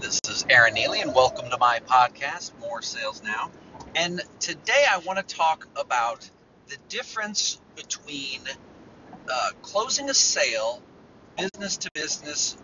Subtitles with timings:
[0.00, 3.50] This is Aaron Neely, and welcome to my podcast, More Sales Now.
[3.94, 6.28] And today I want to talk about
[6.68, 8.42] the difference between
[9.10, 10.82] uh, closing a sale,
[11.38, 12.58] business to business,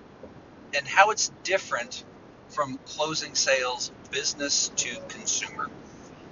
[0.76, 2.04] and how it's different
[2.48, 5.70] from closing sales, business to consumer.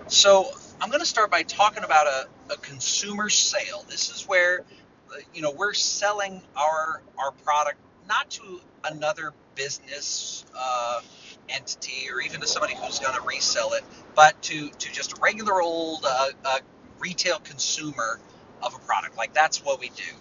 [0.07, 0.51] So
[0.82, 3.87] I'm going to start by talking about a, a consumer sale.
[3.89, 4.64] This is where
[5.11, 7.79] uh, you know we're selling our our product
[8.11, 11.00] not to another business uh,
[11.48, 13.85] entity or even to somebody who's going to resell it,
[14.16, 16.58] but to, to just a regular old uh, uh,
[16.99, 18.18] retail consumer
[18.62, 19.16] of a product.
[19.16, 20.12] Like that's what we do.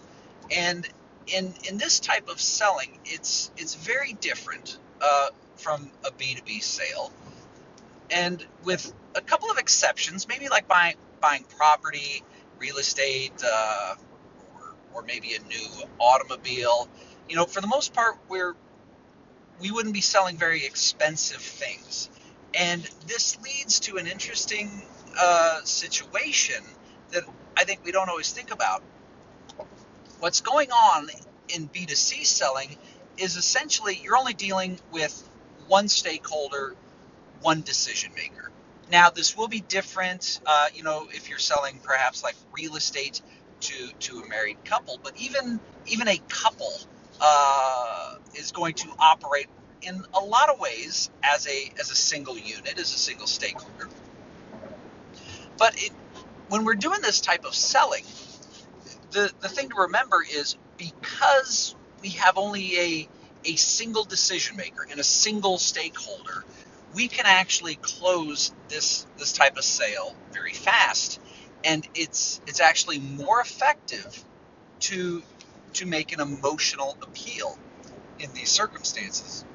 [0.56, 0.88] And
[1.28, 7.12] in in this type of selling, it's it's very different uh, from a B2B sale,
[8.10, 12.24] and with a couple of exceptions, maybe like buying buying property,
[12.58, 13.96] real estate, uh,
[14.56, 16.88] or, or maybe a new automobile
[17.30, 18.56] you know, for the most part, we're
[19.62, 22.10] we wouldn't be selling very expensive things,
[22.54, 24.70] and this leads to an interesting
[25.20, 26.64] uh, situation
[27.12, 27.24] that
[27.58, 28.82] I think we don't always think about.
[30.20, 31.10] What's going on
[31.50, 32.76] in B2C selling
[33.18, 35.30] is essentially you're only dealing with
[35.68, 36.76] one stakeholder,
[37.42, 38.52] one decision maker.
[38.92, 43.22] Now, this will be different, uh, you know, if you're selling perhaps like real estate
[43.62, 46.72] to to a married couple, but even even a couple
[47.22, 49.48] uh, is going to operate
[49.82, 53.90] in a lot of ways as a as a single unit, as a single stakeholder.
[55.58, 55.92] But it,
[56.50, 58.04] when we're doing this type of selling,
[59.12, 63.10] the the thing to remember is because we have only a
[63.46, 66.46] a single decision maker and a single stakeholder,
[66.94, 71.20] we can actually close this this type of sale very fast,
[71.64, 74.24] and it's it's actually more effective
[74.82, 75.24] to
[75.76, 77.60] to make an emotional appeal
[78.20, 79.46] in these circumstances.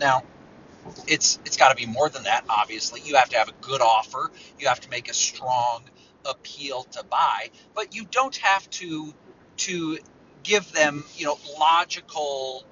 [0.00, 0.24] Now,
[1.06, 2.44] it's it's got to be more than that.
[2.48, 4.30] Obviously, you have to have a good offer.
[4.58, 5.84] You have to make a strong
[6.26, 9.14] appeal to buy, but you don't have to
[9.58, 9.98] to
[10.44, 12.66] give them you know logical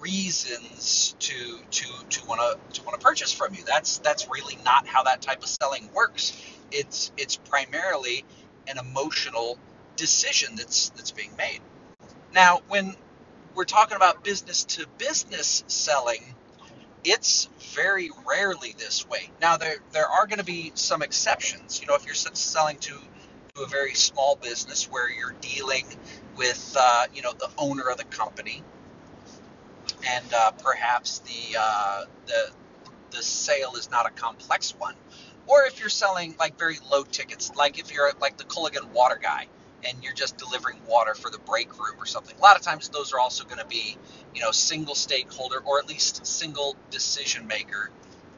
[0.00, 1.34] reasons to
[1.70, 3.64] to to want to to want to purchase from you.
[3.66, 6.34] That's that's really not how that type of selling works.
[6.72, 8.24] It's it's primarily
[8.68, 9.58] an emotional
[9.96, 11.60] decision that's that's being made.
[12.34, 12.94] Now, when
[13.54, 16.22] we're talking about business to business selling,
[17.04, 19.30] it's very rarely this way.
[19.40, 21.80] Now, there there are going to be some exceptions.
[21.80, 22.94] You know, if you're selling to
[23.54, 25.86] to a very small business where you're dealing
[26.36, 28.62] with uh, you know the owner of the company,
[30.08, 32.50] and uh, perhaps the uh, the
[33.12, 34.94] the sale is not a complex one,
[35.46, 39.18] or if you're selling like very low tickets, like if you're like the Culligan water
[39.22, 39.46] guy,
[39.84, 42.36] and you're just delivering water for the break room or something.
[42.38, 43.96] A lot of times those are also going to be,
[44.34, 47.90] you know, single stakeholder or at least single decision maker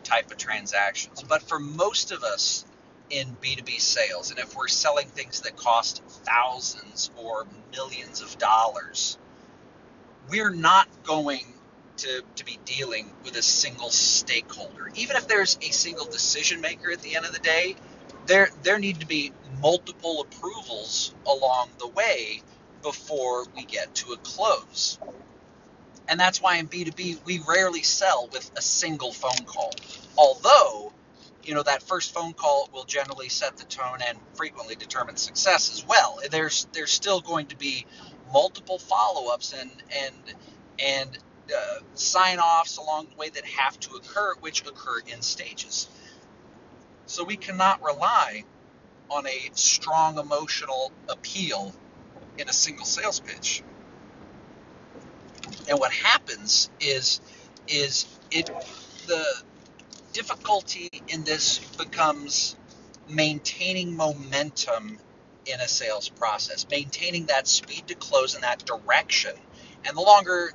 [0.04, 1.22] type of transactions.
[1.22, 2.64] But for most of us
[3.10, 9.18] in B2B sales, and if we're selling things that cost thousands or millions of dollars,
[10.28, 11.54] we're not going
[11.98, 14.90] to, to be dealing with a single stakeholder.
[14.94, 17.76] Even if there's a single decision maker at the end of the day,
[18.28, 22.42] there there need to be multiple approvals along the way
[22.82, 24.98] before we get to a close.
[26.08, 29.72] And that's why in B2B we rarely sell with a single phone call.
[30.16, 30.92] Although,
[31.42, 35.72] you know, that first phone call will generally set the tone and frequently determine success
[35.72, 36.20] as well.
[36.30, 37.86] There's there's still going to be
[38.32, 39.70] multiple follow-ups and
[40.04, 40.14] and
[40.78, 41.18] and
[41.54, 45.88] uh, sign-offs along the way that have to occur, which occur in stages.
[47.08, 48.44] So we cannot rely
[49.10, 51.74] on a strong emotional appeal
[52.38, 53.62] in a single sales pitch.
[55.68, 57.20] And what happens is
[57.68, 58.50] is it
[59.06, 59.24] the
[60.12, 62.56] difficulty in this becomes
[63.08, 64.98] maintaining momentum
[65.46, 69.32] in a sales process, maintaining that speed to close in that direction.
[69.86, 70.52] And the longer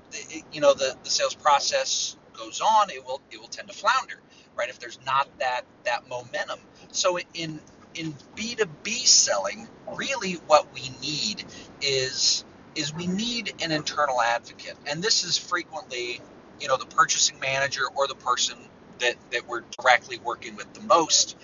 [0.51, 4.19] you know the, the sales process goes on, it will it will tend to flounder,
[4.57, 4.69] right?
[4.69, 6.59] If there's not that that momentum.
[6.91, 7.61] So in
[7.95, 9.67] in B2B selling,
[9.97, 11.45] really what we need
[11.81, 12.45] is
[12.75, 14.75] is we need an internal advocate.
[14.87, 16.21] And this is frequently,
[16.61, 18.57] you know, the purchasing manager or the person
[18.99, 21.37] that, that we're directly working with the most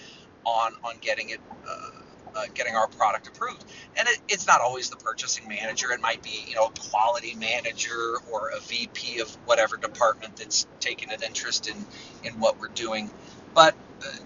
[0.46, 1.40] on on getting it
[1.70, 1.99] uh,
[2.36, 3.64] uh, getting our product approved.
[3.98, 5.92] And it, it's not always the purchasing manager.
[5.92, 10.68] It might be, you know, a quality manager or a VP of whatever department that's
[10.80, 11.86] taken an interest in
[12.24, 13.10] in what we're doing.
[13.54, 14.18] But uh,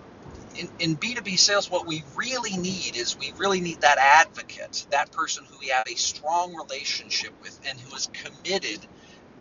[0.55, 5.11] in, in B2B sales, what we really need is we really need that advocate, that
[5.11, 8.79] person who we have a strong relationship with and who is committed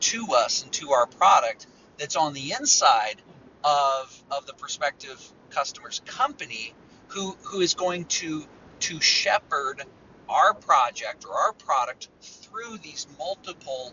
[0.00, 1.66] to us and to our product
[1.98, 3.16] that's on the inside
[3.64, 6.74] of of the prospective customer's company
[7.12, 8.44] who who is going to
[8.80, 9.82] to shepherd
[10.28, 13.92] our project or our product through these multiple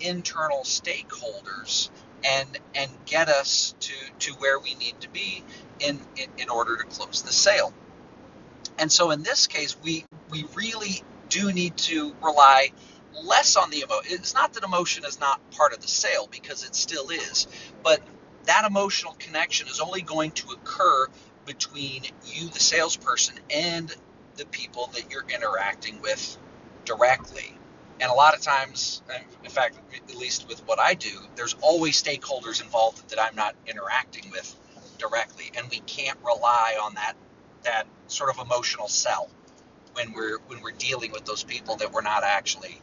[0.00, 1.90] internal stakeholders
[2.24, 5.44] and and get us to to where we need to be
[5.80, 7.72] in in, in order to close the sale.
[8.78, 12.70] And so in this case, we we really do need to rely
[13.24, 14.12] less on the emotion.
[14.12, 17.46] It's not that emotion is not part of the sale because it still is,
[17.82, 18.00] but
[18.44, 21.06] that emotional connection is only going to occur
[21.46, 23.94] between you, the salesperson, and
[24.36, 26.36] the people that you're interacting with
[26.84, 27.56] directly.
[28.00, 29.02] And a lot of times,
[29.44, 33.54] in fact, at least with what I do, there's always stakeholders involved that I'm not
[33.66, 34.54] interacting with
[34.98, 37.14] directly, and we can't rely on that
[37.62, 39.30] that sort of emotional sell
[39.94, 42.80] when we're when we're dealing with those people that we're not actually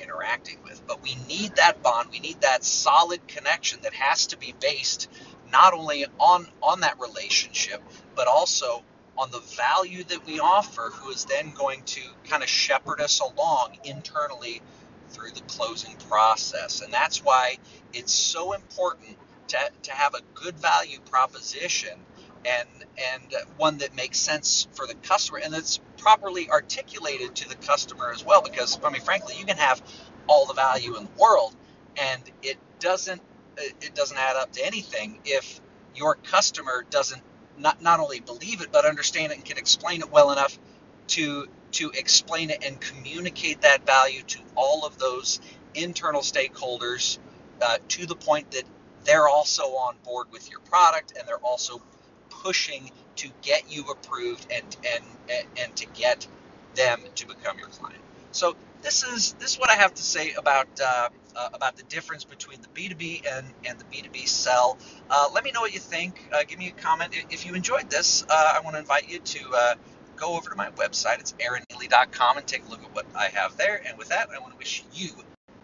[0.00, 0.82] interacting with.
[0.86, 5.08] But we need that bond, we need that solid connection that has to be based
[5.52, 7.82] not only on on that relationship,
[8.14, 8.82] but also
[9.18, 13.20] on the value that we offer, who is then going to kind of shepherd us
[13.20, 14.62] along internally
[15.10, 16.82] through the closing process.
[16.82, 17.58] And that's why
[17.94, 19.16] it's so important
[19.48, 21.98] to, to have a good value proposition
[22.46, 22.68] and
[23.14, 28.12] and one that makes sense for the customer and that's properly articulated to the customer
[28.14, 29.82] as well because I mean frankly you can have
[30.28, 31.54] all the value in the world
[31.98, 33.22] and it doesn't
[33.58, 35.60] it doesn't add up to anything if
[35.94, 37.22] your customer doesn't
[37.58, 40.58] not not only believe it but understand it and can explain it well enough
[41.08, 45.40] to to explain it and communicate that value to all of those
[45.74, 47.18] internal stakeholders
[47.62, 48.64] uh, to the point that
[49.04, 51.80] they're also on board with your product and they're also
[52.28, 55.04] pushing to get you approved and and
[55.58, 56.26] and, to get
[56.74, 58.02] them to become your client.
[58.32, 61.82] So this is this is what I have to say about uh, uh, about the
[61.84, 64.78] difference between the B2B and, and the B2B sell.
[65.10, 66.28] Uh, let me know what you think.
[66.32, 67.14] Uh, give me a comment.
[67.30, 69.74] If you enjoyed this, uh, I want to invite you to uh,
[70.16, 71.20] go over to my website.
[71.20, 73.80] It's aaronneely.com and take a look at what I have there.
[73.86, 75.10] And with that, I want to wish you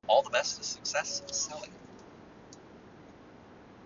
[0.07, 1.71] all the best of success selling.